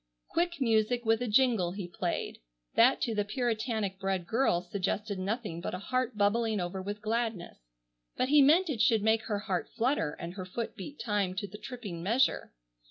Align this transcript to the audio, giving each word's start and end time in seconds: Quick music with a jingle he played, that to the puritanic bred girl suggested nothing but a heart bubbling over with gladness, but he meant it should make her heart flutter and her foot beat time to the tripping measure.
Quick 0.29 0.59
music 0.59 1.05
with 1.05 1.21
a 1.21 1.27
jingle 1.27 1.73
he 1.73 1.87
played, 1.87 2.39
that 2.73 3.01
to 3.01 3.13
the 3.13 3.23
puritanic 3.23 3.99
bred 3.99 4.25
girl 4.25 4.63
suggested 4.63 5.19
nothing 5.19 5.61
but 5.61 5.75
a 5.75 5.85
heart 5.93 6.17
bubbling 6.17 6.59
over 6.59 6.81
with 6.81 7.03
gladness, 7.03 7.59
but 8.17 8.29
he 8.29 8.41
meant 8.41 8.67
it 8.67 8.81
should 8.81 9.03
make 9.03 9.21
her 9.25 9.37
heart 9.37 9.69
flutter 9.69 10.13
and 10.13 10.33
her 10.33 10.45
foot 10.47 10.75
beat 10.75 10.99
time 10.99 11.35
to 11.35 11.45
the 11.47 11.59
tripping 11.59 12.01
measure. 12.01 12.51